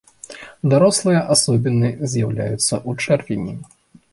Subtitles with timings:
[0.73, 3.55] Дарослыя асобіны з'яўляюцца ў чэрвені.